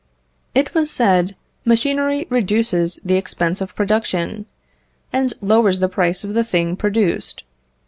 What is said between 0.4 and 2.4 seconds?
It was said, machinery